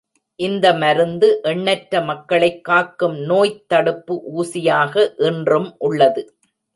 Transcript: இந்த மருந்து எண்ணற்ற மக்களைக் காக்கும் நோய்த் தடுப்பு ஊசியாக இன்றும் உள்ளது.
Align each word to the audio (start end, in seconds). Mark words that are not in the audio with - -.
இந்த 0.39 0.73
மருந்து 0.73 1.39
எண்ணற்ற 1.43 2.01
மக்களைக் 2.01 2.63
காக்கும் 2.63 3.17
நோய்த் 3.19 3.67
தடுப்பு 3.67 4.15
ஊசியாக 4.37 4.95
இன்றும் 5.17 5.75
உள்ளது. 5.79 6.23